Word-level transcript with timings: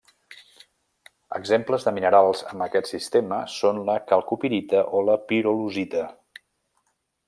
Exemples 1.39 1.85
de 1.89 1.93
minerals 1.99 2.41
amb 2.53 2.67
aquest 2.67 2.91
sistema 2.93 3.39
són 3.59 3.83
la 3.91 3.99
calcopirita 4.13 4.85
o 5.01 5.07
la 5.11 5.23
pirolusita. 5.33 6.07